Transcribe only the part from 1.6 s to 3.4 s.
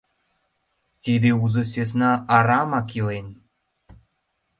сӧсна арамак илен.